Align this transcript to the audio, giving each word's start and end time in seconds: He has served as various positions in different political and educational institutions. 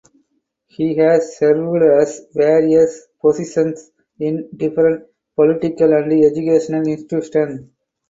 He 0.65 0.95
has 0.95 1.37
served 1.37 1.83
as 1.83 2.25
various 2.33 3.05
positions 3.21 3.91
in 4.19 4.49
different 4.57 5.05
political 5.35 5.93
and 5.93 6.11
educational 6.11 6.87
institutions. 6.87 7.69